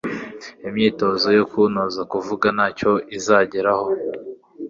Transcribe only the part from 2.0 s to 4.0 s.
kuvuga nta cyo izageraho,